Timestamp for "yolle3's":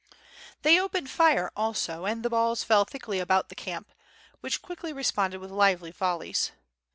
5.93-6.49